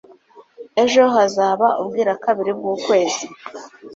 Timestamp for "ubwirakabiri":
1.81-2.51